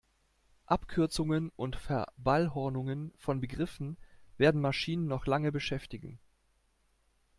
[0.65, 3.97] Abkürzungen und Verballhornungen von Begriffen
[4.35, 6.17] werden Maschinen noch lange beschäftigen.